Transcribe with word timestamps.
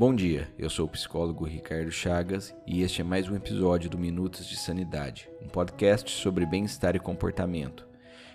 Bom 0.00 0.14
dia, 0.14 0.48
eu 0.58 0.70
sou 0.70 0.86
o 0.86 0.88
psicólogo 0.88 1.44
Ricardo 1.44 1.90
Chagas 1.90 2.54
e 2.66 2.80
este 2.80 3.02
é 3.02 3.04
mais 3.04 3.28
um 3.28 3.36
episódio 3.36 3.90
do 3.90 3.98
Minutos 3.98 4.46
de 4.46 4.56
Sanidade, 4.56 5.28
um 5.42 5.46
podcast 5.46 6.10
sobre 6.10 6.46
bem-estar 6.46 6.96
e 6.96 6.98
comportamento. 6.98 7.86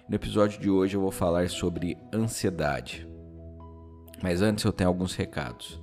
No 0.08 0.14
episódio 0.14 0.62
de 0.62 0.70
hoje 0.70 0.96
eu 0.96 1.02
vou 1.02 1.10
falar 1.10 1.50
sobre 1.50 1.98
ansiedade. 2.14 3.08
Mas 4.22 4.44
antes 4.44 4.64
eu 4.64 4.72
tenho 4.72 4.90
alguns 4.90 5.16
recados. 5.16 5.82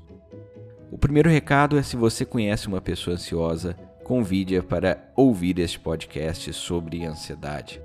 O 0.88 0.96
primeiro 0.96 1.28
recado 1.28 1.76
é 1.76 1.82
se 1.82 1.96
você 1.96 2.24
conhece 2.24 2.68
uma 2.68 2.80
pessoa 2.80 3.16
ansiosa, 3.16 3.74
convide-a 4.04 4.62
para 4.62 5.10
ouvir 5.16 5.58
este 5.58 5.80
podcast 5.80 6.52
sobre 6.52 7.04
ansiedade. 7.04 7.82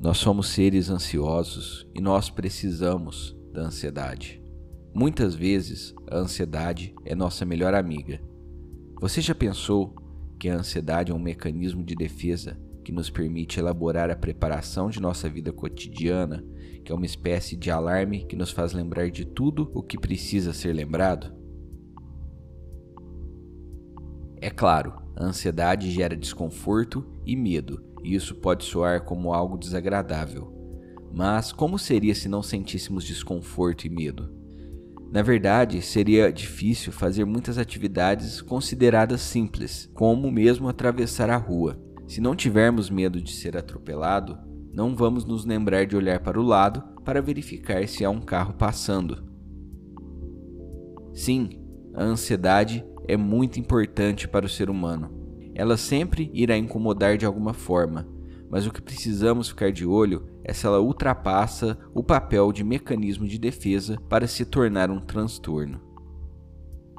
Nós 0.09 0.17
somos 0.17 0.49
seres 0.49 0.89
ansiosos 0.89 1.87
e 1.95 2.01
nós 2.01 2.31
precisamos 2.31 3.37
da 3.53 3.61
ansiedade. 3.61 4.43
Muitas 4.95 5.35
vezes 5.35 5.95
a 6.11 6.17
ansiedade 6.17 6.95
é 7.05 7.15
nossa 7.15 7.45
melhor 7.45 7.75
amiga. 7.75 8.19
Você 9.03 9.21
já 9.21 9.35
pensou 9.35 9.95
que 10.41 10.49
a 10.49 10.57
ansiedade 10.57 11.13
é 11.13 11.15
um 11.15 11.19
mecanismo 11.19 11.85
de 11.85 11.95
defesa 11.95 12.59
que 12.83 12.91
nos 12.91 13.11
permite 13.11 13.61
elaborar 13.61 14.11
a 14.11 14.17
preparação 14.17 14.89
de 14.89 14.99
nossa 14.99 15.29
vida 15.29 15.53
cotidiana, 15.53 16.43
que 16.83 16.91
é 16.91 16.95
uma 16.95 17.05
espécie 17.05 17.55
de 17.55 17.71
alarme 17.71 18.25
que 18.25 18.35
nos 18.35 18.51
faz 18.51 18.73
lembrar 18.73 19.11
de 19.11 19.27
tudo 19.27 19.71
o 19.75 19.83
que 19.83 19.99
precisa 19.99 20.55
ser 20.55 20.73
lembrado? 20.73 21.37
É 24.41 24.49
claro, 24.49 25.03
a 25.19 25.25
ansiedade 25.25 25.91
gera 25.91 26.17
desconforto 26.17 27.05
e 27.27 27.35
medo, 27.35 27.83
e 28.05 28.15
isso 28.15 28.37
pode 28.37 28.65
soar 28.65 29.05
como 29.05 29.35
algo 29.35 29.59
desagradável. 29.59 30.55
Mas 31.13 31.51
como 31.51 31.77
seria 31.77 32.15
se 32.15 32.29
não 32.29 32.41
sentíssemos 32.41 33.03
desconforto 33.03 33.85
e 33.85 33.91
medo? 33.91 34.33
Na 35.11 35.21
verdade, 35.21 35.83
seria 35.83 36.33
difícil 36.33 36.93
fazer 36.93 37.25
muitas 37.25 37.59
atividades 37.59 38.41
consideradas 38.41 39.21
simples, 39.21 39.91
como 39.93 40.31
mesmo 40.31 40.69
atravessar 40.69 41.31
a 41.31 41.37
rua. 41.37 41.77
Se 42.07 42.21
não 42.21 42.37
tivermos 42.37 42.89
medo 42.89 43.21
de 43.21 43.33
ser 43.33 43.57
atropelado, 43.57 44.39
não 44.73 44.95
vamos 44.95 45.25
nos 45.25 45.45
lembrar 45.45 45.85
de 45.85 45.97
olhar 45.97 46.21
para 46.21 46.39
o 46.39 46.45
lado 46.45 46.81
para 47.05 47.21
verificar 47.21 47.89
se 47.89 48.05
há 48.05 48.11
um 48.11 48.21
carro 48.21 48.53
passando. 48.53 49.27
Sim, 51.13 51.49
a 51.95 52.05
ansiedade 52.05 52.85
é 53.09 53.17
muito 53.17 53.59
importante 53.59 54.29
para 54.29 54.45
o 54.45 54.49
ser 54.49 54.69
humano. 54.69 55.11
Ela 55.55 55.79
sempre 55.79 56.31
irá 56.35 56.57
incomodar 56.57 57.17
de 57.17 57.25
alguma 57.25 57.55
forma, 57.55 58.07
mas 58.51 58.67
o 58.67 58.71
que 58.71 58.83
precisamos 58.83 59.49
ficar 59.49 59.73
de 59.73 59.85
olho 59.85 60.29
é 60.45 60.53
se 60.53 60.67
ela 60.67 60.79
ultrapassa 60.79 61.77
o 61.95 62.05
papel 62.05 62.53
de 62.53 62.63
mecanismo 62.63 63.27
de 63.27 63.39
defesa 63.39 63.99
para 64.09 64.29
se 64.29 64.45
tornar 64.45 64.91
um 64.91 65.01
transtorno. 65.01 65.81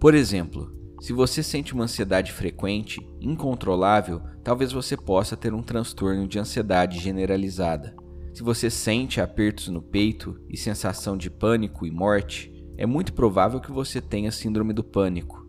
Por 0.02 0.16
exemplo, 0.16 0.76
se 1.00 1.14
você 1.14 1.42
sente 1.42 1.74
uma 1.74 1.86
ansiedade 1.86 2.34
frequente, 2.34 3.08
incontrolável, 3.22 4.22
talvez 4.44 4.72
você 4.72 4.98
possa 4.98 5.38
ter 5.38 5.54
um 5.54 5.62
transtorno 5.62 6.28
de 6.28 6.40
ansiedade 6.40 7.00
generalizada. 7.00 7.96
Se 8.34 8.44
você 8.44 8.70
sente 8.70 9.22
apertos 9.22 9.70
no 9.70 9.82
peito 9.82 10.40
e 10.50 10.58
sensação 10.58 11.18
de 11.18 11.30
pânico 11.30 11.86
e 11.86 11.92
morte, 11.92 12.54
é 12.78 12.86
muito 12.86 13.14
provável 13.14 13.60
que 13.60 13.72
você 13.72 14.02
tenha 14.02 14.32
síndrome 14.32 14.74
do 14.74 14.84
pânico 14.84 15.49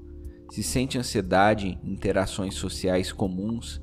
se 0.50 0.62
sente 0.62 0.98
ansiedade 0.98 1.78
em 1.82 1.92
interações 1.92 2.54
sociais 2.54 3.12
comuns, 3.12 3.80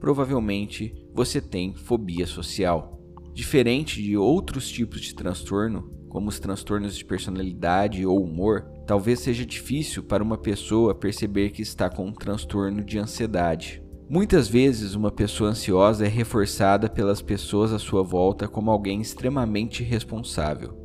provavelmente 0.00 0.94
você 1.14 1.40
tem 1.40 1.74
fobia 1.74 2.26
social. 2.26 3.00
Diferente 3.32 4.02
de 4.02 4.16
outros 4.16 4.68
tipos 4.68 5.00
de 5.00 5.14
transtorno, 5.14 5.96
como 6.08 6.28
os 6.28 6.40
transtornos 6.40 6.96
de 6.96 7.04
personalidade 7.04 8.04
ou 8.04 8.22
humor, 8.22 8.62
talvez 8.86 9.20
seja 9.20 9.46
difícil 9.46 10.02
para 10.02 10.22
uma 10.22 10.36
pessoa 10.36 10.94
perceber 10.94 11.50
que 11.50 11.62
está 11.62 11.88
com 11.88 12.06
um 12.06 12.12
transtorno 12.12 12.82
de 12.82 12.98
ansiedade. 12.98 13.82
Muitas 14.10 14.48
vezes, 14.48 14.94
uma 14.94 15.12
pessoa 15.12 15.50
ansiosa 15.50 16.06
é 16.06 16.08
reforçada 16.08 16.88
pelas 16.88 17.20
pessoas 17.20 17.72
à 17.72 17.78
sua 17.78 18.02
volta 18.02 18.48
como 18.48 18.70
alguém 18.70 19.02
extremamente 19.02 19.84
responsável. 19.84 20.76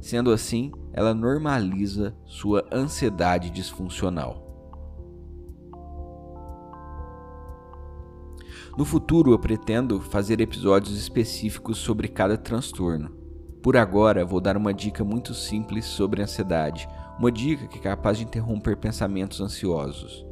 Sendo 0.00 0.32
assim, 0.32 0.72
ela 0.92 1.14
normaliza 1.14 2.16
sua 2.24 2.66
ansiedade 2.72 3.50
disfuncional. 3.50 4.43
No 8.76 8.84
futuro, 8.84 9.30
eu 9.30 9.38
pretendo 9.38 10.00
fazer 10.00 10.40
episódios 10.40 10.98
específicos 10.98 11.78
sobre 11.78 12.08
cada 12.08 12.36
transtorno. 12.36 13.10
Por 13.62 13.76
agora, 13.76 14.24
vou 14.24 14.40
dar 14.40 14.56
uma 14.56 14.74
dica 14.74 15.04
muito 15.04 15.32
simples 15.32 15.84
sobre 15.84 16.20
ansiedade, 16.20 16.88
uma 17.16 17.30
dica 17.30 17.68
que 17.68 17.78
é 17.78 17.82
capaz 17.82 18.18
de 18.18 18.24
interromper 18.24 18.76
pensamentos 18.76 19.40
ansiosos. 19.40 20.26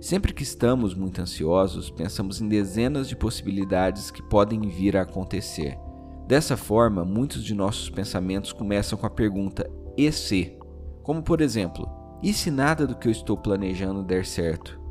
Sempre 0.00 0.34
que 0.34 0.42
estamos 0.42 0.96
muito 0.96 1.20
ansiosos, 1.22 1.90
pensamos 1.90 2.40
em 2.40 2.48
dezenas 2.48 3.08
de 3.08 3.14
possibilidades 3.14 4.10
que 4.10 4.20
podem 4.20 4.62
vir 4.62 4.96
a 4.96 5.02
acontecer. 5.02 5.78
Dessa 6.26 6.56
forma, 6.56 7.04
muitos 7.04 7.44
de 7.44 7.54
nossos 7.54 7.88
pensamentos 7.88 8.52
começam 8.52 8.98
com 8.98 9.06
a 9.06 9.10
pergunta 9.10 9.70
e 9.96 10.10
se? 10.10 10.58
Como 11.04 11.22
por 11.22 11.40
exemplo, 11.40 11.88
e 12.20 12.32
se 12.32 12.50
nada 12.50 12.84
do 12.84 12.96
que 12.96 13.06
eu 13.06 13.12
estou 13.12 13.36
planejando 13.36 14.02
der 14.02 14.26
certo? 14.26 14.81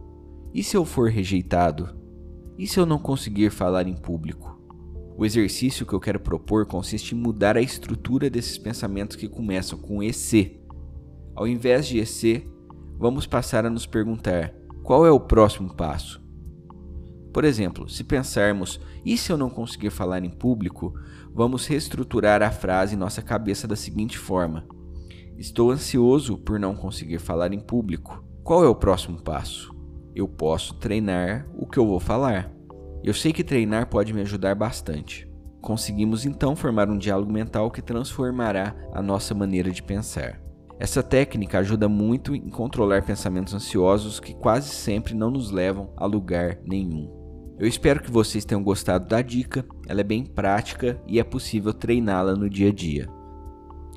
E 0.53 0.61
se 0.61 0.75
eu 0.75 0.83
for 0.83 1.09
rejeitado? 1.09 1.89
E 2.57 2.67
se 2.67 2.79
eu 2.79 2.85
não 2.85 2.99
conseguir 2.99 3.49
falar 3.51 3.87
em 3.87 3.95
público? 3.95 4.59
O 5.17 5.25
exercício 5.25 5.85
que 5.85 5.93
eu 5.93 5.99
quero 5.99 6.19
propor 6.19 6.65
consiste 6.65 7.15
em 7.15 7.17
mudar 7.17 7.55
a 7.55 7.61
estrutura 7.61 8.29
desses 8.29 8.57
pensamentos 8.57 9.15
que 9.15 9.29
começam 9.29 9.79
com 9.79 10.03
EC. 10.03 10.59
Ao 11.33 11.47
invés 11.47 11.87
de 11.87 11.99
EC, 11.99 12.45
vamos 12.97 13.25
passar 13.25 13.65
a 13.65 13.69
nos 13.69 13.85
perguntar: 13.85 14.53
qual 14.83 15.05
é 15.05 15.11
o 15.11 15.19
próximo 15.19 15.73
passo? 15.73 16.21
Por 17.33 17.45
exemplo, 17.45 17.87
se 17.87 18.03
pensarmos, 18.03 18.79
e 19.05 19.15
se 19.17 19.31
eu 19.31 19.37
não 19.37 19.49
conseguir 19.49 19.89
falar 19.89 20.23
em 20.23 20.29
público, 20.29 20.93
vamos 21.33 21.65
reestruturar 21.65 22.41
a 22.41 22.51
frase 22.51 22.95
em 22.95 22.99
nossa 22.99 23.21
cabeça 23.21 23.65
da 23.65 23.75
seguinte 23.75 24.17
forma: 24.17 24.67
Estou 25.37 25.71
ansioso 25.71 26.37
por 26.37 26.59
não 26.59 26.75
conseguir 26.75 27.19
falar 27.19 27.53
em 27.53 27.59
público. 27.59 28.21
Qual 28.43 28.65
é 28.65 28.67
o 28.67 28.75
próximo 28.75 29.21
passo? 29.21 29.80
Eu 30.15 30.27
posso 30.27 30.73
treinar 30.75 31.47
o 31.57 31.65
que 31.65 31.77
eu 31.77 31.85
vou 31.85 31.99
falar. 31.99 32.51
Eu 33.03 33.13
sei 33.13 33.33
que 33.33 33.43
treinar 33.43 33.87
pode 33.87 34.13
me 34.13 34.21
ajudar 34.21 34.55
bastante. 34.55 35.27
Conseguimos 35.61 36.25
então 36.25 36.55
formar 36.55 36.89
um 36.89 36.97
diálogo 36.97 37.31
mental 37.31 37.69
que 37.69 37.81
transformará 37.81 38.75
a 38.93 39.01
nossa 39.01 39.33
maneira 39.33 39.71
de 39.71 39.81
pensar. 39.81 40.41
Essa 40.79 41.03
técnica 41.03 41.59
ajuda 41.59 41.87
muito 41.87 42.35
em 42.35 42.49
controlar 42.49 43.03
pensamentos 43.03 43.53
ansiosos 43.53 44.19
que 44.19 44.33
quase 44.33 44.69
sempre 44.69 45.13
não 45.13 45.29
nos 45.29 45.51
levam 45.51 45.93
a 45.95 46.05
lugar 46.05 46.57
nenhum. 46.65 47.21
Eu 47.59 47.67
espero 47.67 48.01
que 48.01 48.09
vocês 48.09 48.43
tenham 48.43 48.63
gostado 48.63 49.07
da 49.07 49.21
dica, 49.21 49.63
ela 49.87 50.01
é 50.01 50.03
bem 50.03 50.25
prática 50.25 50.99
e 51.05 51.19
é 51.19 51.23
possível 51.23 51.71
treiná-la 51.71 52.35
no 52.35 52.49
dia 52.49 52.69
a 52.69 52.73
dia. 52.73 53.07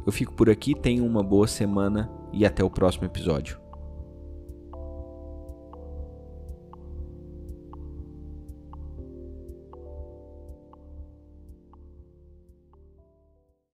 Eu 0.06 0.12
fico 0.12 0.34
por 0.34 0.50
aqui, 0.50 0.74
tenham 0.74 1.06
uma 1.06 1.22
boa 1.22 1.46
semana 1.46 2.10
e 2.30 2.44
até 2.44 2.62
o 2.62 2.68
próximo 2.68 3.06
episódio. 3.06 3.63